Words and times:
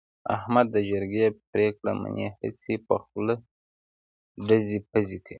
احمد 0.35 0.65
د 0.75 0.77
جرگې 0.89 1.25
پرېکړه 1.51 1.91
مني، 2.01 2.27
هسې 2.39 2.75
په 2.87 2.95
خوله 3.03 3.35
ټزې 4.47 4.79
پزې 4.89 5.17
کوي. 5.25 5.29